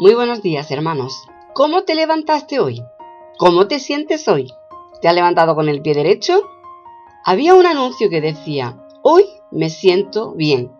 Muy 0.00 0.14
buenos 0.14 0.42
días, 0.42 0.70
hermanos. 0.70 1.24
¿Cómo 1.54 1.82
te 1.82 1.96
levantaste 1.96 2.60
hoy? 2.60 2.84
¿Cómo 3.36 3.66
te 3.66 3.80
sientes 3.80 4.28
hoy? 4.28 4.52
¿Te 5.02 5.08
has 5.08 5.14
levantado 5.16 5.56
con 5.56 5.68
el 5.68 5.82
pie 5.82 5.92
derecho? 5.92 6.40
Había 7.24 7.56
un 7.56 7.66
anuncio 7.66 8.08
que 8.08 8.20
decía, 8.20 8.80
hoy 9.02 9.24
me 9.50 9.70
siento 9.70 10.34
bien. 10.34 10.70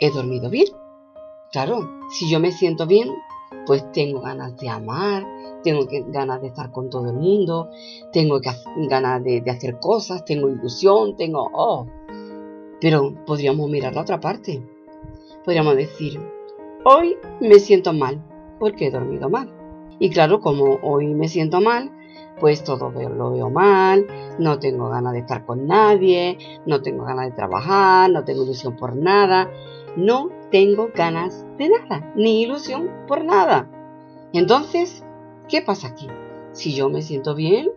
¿He 0.00 0.10
dormido 0.10 0.50
bien? 0.50 0.66
Claro, 1.52 1.88
si 2.10 2.28
yo 2.28 2.40
me 2.40 2.50
siento 2.50 2.88
bien, 2.88 3.14
pues 3.66 3.88
tengo 3.92 4.20
ganas 4.20 4.56
de 4.56 4.68
amar, 4.68 5.24
tengo 5.62 5.86
ganas 6.08 6.40
de 6.40 6.48
estar 6.48 6.72
con 6.72 6.90
todo 6.90 7.08
el 7.08 7.14
mundo, 7.14 7.70
tengo 8.12 8.40
ganas 8.88 9.22
de, 9.22 9.42
de 9.42 9.50
hacer 9.52 9.78
cosas, 9.78 10.24
tengo 10.24 10.48
ilusión, 10.48 11.16
tengo... 11.16 11.48
Oh. 11.52 11.86
Pero 12.80 13.14
podríamos 13.26 13.70
mirar 13.70 13.94
la 13.94 14.00
otra 14.00 14.18
parte. 14.18 14.60
Podríamos 15.44 15.76
decir, 15.76 16.20
hoy 16.84 17.16
me 17.40 17.60
siento 17.60 17.92
mal 17.92 18.26
porque 18.60 18.86
he 18.86 18.90
dormido 18.92 19.28
mal. 19.28 19.50
Y 19.98 20.10
claro, 20.10 20.40
como 20.40 20.78
hoy 20.82 21.08
me 21.14 21.28
siento 21.28 21.60
mal, 21.60 21.90
pues 22.38 22.62
todo 22.62 22.90
lo 22.90 23.32
veo 23.32 23.50
mal, 23.50 24.06
no 24.38 24.60
tengo 24.60 24.88
ganas 24.88 25.12
de 25.14 25.18
estar 25.20 25.44
con 25.44 25.66
nadie, 25.66 26.38
no 26.64 26.80
tengo 26.80 27.04
ganas 27.04 27.26
de 27.26 27.32
trabajar, 27.32 28.10
no 28.10 28.24
tengo 28.24 28.44
ilusión 28.44 28.76
por 28.76 28.96
nada, 28.96 29.50
no 29.96 30.30
tengo 30.50 30.90
ganas 30.94 31.44
de 31.58 31.68
nada, 31.68 32.12
ni 32.14 32.42
ilusión 32.42 32.88
por 33.08 33.24
nada. 33.24 33.68
Entonces, 34.32 35.04
¿qué 35.48 35.60
pasa 35.60 35.88
aquí? 35.88 36.06
Si 36.52 36.72
yo 36.74 36.88
me 36.88 37.02
siento 37.02 37.34
bien, 37.34 37.70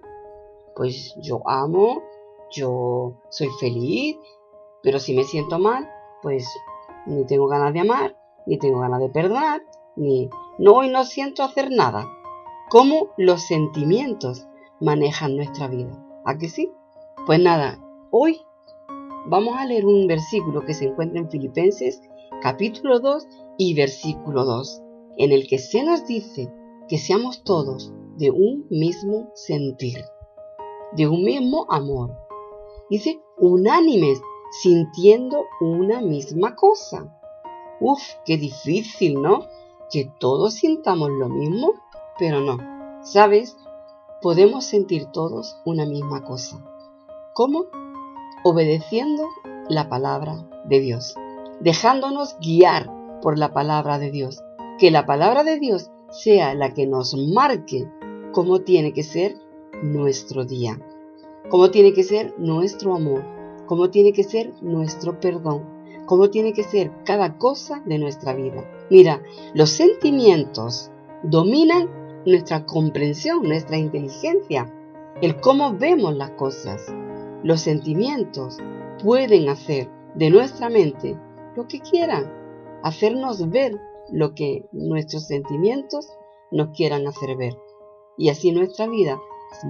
pues 0.75 1.15
yo 1.21 1.41
amo, 1.47 2.03
yo 2.51 3.15
soy 3.29 3.49
feliz, 3.59 4.17
pero 4.81 4.99
si 4.99 5.15
me 5.15 5.23
siento 5.23 5.59
mal, 5.59 5.89
pues 6.21 6.47
ni 7.05 7.25
tengo 7.25 7.47
ganas 7.47 7.73
de 7.73 7.81
amar, 7.81 8.15
ni 8.45 8.57
tengo 8.57 8.79
ganas 8.79 8.99
de 8.99 9.09
perdonar, 9.09 9.61
ni 9.95 10.29
no 10.59 10.73
hoy 10.73 10.89
no 10.89 11.03
siento 11.03 11.43
hacer 11.43 11.71
nada. 11.71 12.07
¿Cómo 12.69 13.09
los 13.17 13.45
sentimientos 13.47 14.47
manejan 14.79 15.35
nuestra 15.35 15.67
vida? 15.67 15.97
¿A 16.25 16.37
que 16.37 16.49
sí? 16.49 16.71
Pues 17.25 17.39
nada, 17.39 17.79
hoy 18.11 18.41
vamos 19.27 19.57
a 19.57 19.65
leer 19.65 19.85
un 19.85 20.07
versículo 20.07 20.61
que 20.61 20.73
se 20.73 20.85
encuentra 20.85 21.19
en 21.19 21.29
Filipenses 21.29 22.01
capítulo 22.41 22.99
2 22.99 23.27
y 23.57 23.73
versículo 23.73 24.45
2, 24.45 24.81
en 25.17 25.31
el 25.31 25.47
que 25.47 25.57
se 25.57 25.83
nos 25.83 26.05
dice 26.05 26.51
que 26.87 26.97
seamos 26.97 27.43
todos 27.43 27.93
de 28.17 28.31
un 28.31 28.65
mismo 28.69 29.31
sentir, 29.33 29.97
de 30.91 31.07
un 31.07 31.23
mismo 31.23 31.65
amor. 31.69 32.11
Dice 32.89 33.21
unánimes, 33.37 34.21
sintiendo 34.61 35.45
una 35.61 36.01
misma 36.01 36.55
cosa. 36.55 37.17
Uf, 37.79 38.01
qué 38.25 38.37
difícil, 38.37 39.21
¿no? 39.21 39.47
Que 39.93 40.11
todos 40.19 40.55
sintamos 40.55 41.11
lo 41.11 41.29
mismo, 41.29 41.75
pero 42.17 42.41
no. 42.41 42.57
¿Sabes? 43.03 43.55
Podemos 44.23 44.65
sentir 44.65 45.05
todos 45.05 45.57
una 45.65 45.85
misma 45.85 46.23
cosa. 46.23 46.65
¿Cómo? 47.35 47.65
Obedeciendo 48.43 49.27
la 49.69 49.89
palabra 49.89 50.49
de 50.65 50.79
Dios, 50.79 51.13
dejándonos 51.59 52.37
guiar 52.39 52.91
por 53.21 53.37
la 53.37 53.53
palabra 53.53 53.99
de 53.99 54.09
Dios. 54.09 54.41
Que 54.79 54.89
la 54.89 55.05
palabra 55.05 55.43
de 55.43 55.59
Dios 55.59 55.91
sea 56.09 56.55
la 56.55 56.73
que 56.73 56.87
nos 56.87 57.15
marque 57.15 57.87
cómo 58.31 58.61
tiene 58.61 58.93
que 58.93 59.03
ser 59.03 59.35
nuestro 59.83 60.43
día, 60.43 60.79
cómo 61.51 61.69
tiene 61.69 61.93
que 61.93 62.01
ser 62.01 62.33
nuestro 62.39 62.95
amor, 62.95 63.23
cómo 63.67 63.91
tiene 63.91 64.11
que 64.11 64.23
ser 64.23 64.55
nuestro 64.63 65.19
perdón, 65.19 65.63
cómo 66.07 66.31
tiene 66.31 66.53
que 66.53 66.63
ser 66.63 66.91
cada 67.03 67.37
cosa 67.37 67.83
de 67.85 67.99
nuestra 67.99 68.33
vida. 68.33 68.67
Mira, 68.89 69.21
los 69.53 69.69
sentimientos 69.69 70.91
dominan 71.23 71.89
nuestra 72.25 72.65
comprensión, 72.65 73.43
nuestra 73.43 73.77
inteligencia, 73.77 74.71
el 75.21 75.39
cómo 75.39 75.73
vemos 75.73 76.15
las 76.15 76.31
cosas. 76.31 76.93
Los 77.43 77.61
sentimientos 77.61 78.57
pueden 79.03 79.49
hacer 79.49 79.89
de 80.15 80.29
nuestra 80.29 80.69
mente 80.69 81.17
lo 81.55 81.67
que 81.67 81.79
quieran, 81.79 82.31
hacernos 82.83 83.49
ver 83.49 83.79
lo 84.11 84.33
que 84.33 84.65
nuestros 84.71 85.27
sentimientos 85.27 86.07
nos 86.51 86.69
quieran 86.75 87.07
hacer 87.07 87.35
ver. 87.35 87.57
Y 88.17 88.29
así 88.29 88.51
nuestra 88.51 88.87
vida 88.87 89.19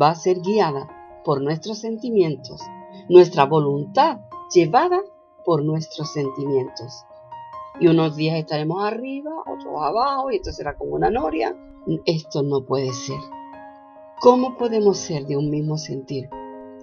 va 0.02 0.10
a 0.10 0.16
ser 0.16 0.42
guiada 0.42 1.22
por 1.24 1.42
nuestros 1.42 1.80
sentimientos, 1.80 2.62
nuestra 3.10 3.46
voluntad 3.46 4.20
llevada 4.54 5.02
por 5.46 5.64
nuestros 5.64 6.12
sentimientos. 6.12 7.06
Y 7.80 7.88
unos 7.88 8.16
días 8.16 8.38
estaremos 8.38 8.84
arriba, 8.84 9.32
otros 9.42 9.74
abajo, 9.82 10.32
y 10.32 10.36
esto 10.36 10.52
será 10.52 10.76
como 10.76 10.94
una 10.94 11.10
noria. 11.10 11.56
Esto 12.06 12.44
no 12.44 12.66
puede 12.66 12.94
ser. 12.94 13.20
¿Cómo 14.22 14.58
podemos 14.58 14.98
ser 14.98 15.26
de 15.26 15.38
un 15.38 15.50
mismo 15.50 15.78
sentir? 15.78 16.30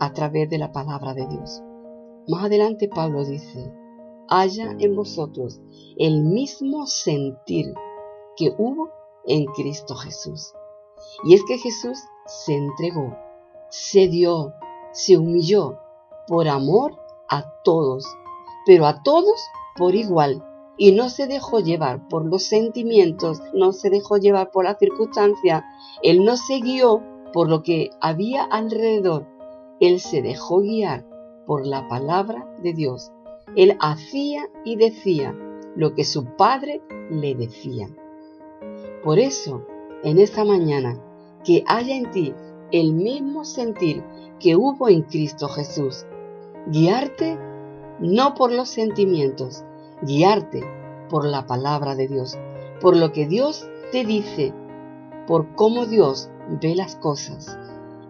A 0.01 0.13
través 0.13 0.49
de 0.51 0.59
la 0.59 0.73
palabra 0.73 1.15
de 1.15 1.27
Dios. 1.27 1.63
Más 2.29 2.45
adelante 2.45 2.89
Pablo 2.89 3.25
dice, 3.25 3.73
haya 4.29 4.75
en 4.79 4.95
vosotros 4.95 5.61
el 5.97 6.23
mismo 6.23 6.87
sentir 6.87 7.75
que 8.37 8.55
hubo 8.59 8.91
en 9.27 9.47
Cristo 9.47 9.95
Jesús. 9.95 10.53
Y 11.25 11.35
es 11.35 11.43
que 11.45 11.59
Jesús 11.59 11.99
se 12.27 12.55
entregó, 12.55 13.17
se 13.71 14.09
dio, 14.09 14.53
se 14.93 15.17
humilló 15.17 15.79
por 16.27 16.49
amor 16.49 16.97
a 17.29 17.45
todos 17.65 18.05
pero 18.67 18.87
a 18.87 19.03
todos 19.03 19.51
por 19.77 19.95
igual. 19.95 20.45
Y 20.81 20.93
no 20.93 21.11
se 21.11 21.27
dejó 21.27 21.61
llevar 21.61 22.09
por 22.09 22.25
los 22.25 22.45
sentimientos, 22.45 23.43
no 23.53 23.73
se 23.73 23.91
dejó 23.91 24.17
llevar 24.17 24.51
por 24.51 24.65
la 24.65 24.79
circunstancia, 24.79 25.63
él 26.03 26.25
no 26.25 26.39
se 26.39 26.61
guió 26.61 27.03
por 27.35 27.51
lo 27.51 27.63
que 27.63 27.91
había 28.01 28.45
alrededor, 28.45 29.27
él 29.79 30.01
se 30.01 30.23
dejó 30.23 30.61
guiar 30.61 31.07
por 31.45 31.67
la 31.67 31.87
palabra 31.87 32.49
de 32.63 32.73
Dios. 32.73 33.13
Él 33.57 33.77
hacía 33.79 34.49
y 34.65 34.77
decía 34.77 35.37
lo 35.77 35.95
que 35.95 36.05
su 36.05 36.25
padre 36.25 36.81
le 37.11 37.35
decía. 37.35 37.91
Por 39.05 39.19
eso, 39.19 39.67
en 40.03 40.19
esta 40.19 40.47
mañana, 40.47 40.99
que 41.45 41.63
haya 41.67 41.95
en 41.95 42.11
ti 42.11 42.35
el 42.73 42.95
mismo 42.95 43.45
sentir 43.45 44.03
que 44.39 44.57
hubo 44.57 44.89
en 44.89 45.03
Cristo 45.03 45.47
Jesús, 45.47 46.07
guiarte 46.69 47.39
no 47.99 48.33
por 48.35 48.51
los 48.51 48.71
sentimientos, 48.71 49.63
guiarte 50.03 50.63
por 51.09 51.25
la 51.25 51.47
palabra 51.47 51.95
de 51.95 52.09
Dios, 52.09 52.39
por 52.81 52.97
lo 52.97 53.13
que 53.13 53.27
Dios 53.27 53.69
te 53.93 54.05
dice, 54.05 54.55
por 55.27 55.55
cómo 55.55 55.87
Dios 55.87 56.31
ve 56.61 56.75
las 56.75 56.97
cosas 56.97 57.59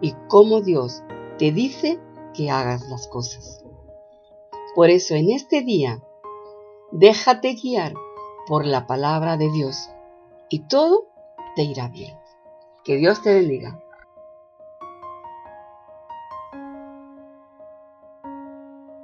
y 0.01 0.15
cómo 0.27 0.61
Dios 0.61 1.03
te 1.37 1.51
dice 1.51 1.99
que 2.33 2.49
hagas 2.49 2.87
las 2.89 3.07
cosas. 3.07 3.63
Por 4.75 4.89
eso 4.89 5.15
en 5.15 5.31
este 5.31 5.61
día, 5.61 6.01
déjate 6.91 7.55
guiar 7.55 7.93
por 8.47 8.65
la 8.65 8.87
palabra 8.87 9.37
de 9.37 9.49
Dios 9.51 9.89
y 10.49 10.59
todo 10.67 11.07
te 11.55 11.63
irá 11.63 11.89
bien. 11.89 12.17
Que 12.83 12.97
Dios 12.97 13.21
te 13.21 13.33
bendiga. 13.33 13.83